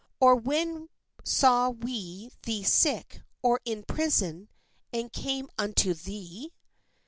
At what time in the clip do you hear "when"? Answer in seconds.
0.35-0.89